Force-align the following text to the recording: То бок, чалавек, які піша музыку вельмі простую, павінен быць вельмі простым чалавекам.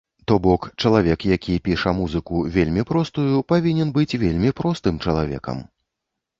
То 0.29 0.35
бок, 0.45 0.61
чалавек, 0.83 1.25
які 1.33 1.57
піша 1.67 1.93
музыку 1.99 2.41
вельмі 2.57 2.87
простую, 2.93 3.37
павінен 3.55 3.95
быць 4.01 4.19
вельмі 4.27 4.57
простым 4.63 5.01
чалавекам. 5.09 5.65